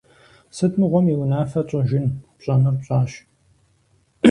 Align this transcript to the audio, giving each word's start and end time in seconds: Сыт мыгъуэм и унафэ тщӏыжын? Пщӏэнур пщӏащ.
Сыт 0.55 0.73
мыгъуэм 0.79 1.05
и 1.13 1.15
унафэ 1.21 1.61
тщӏыжын? 1.67 2.05
Пщӏэнур 2.37 2.75
пщӏащ. 2.79 3.11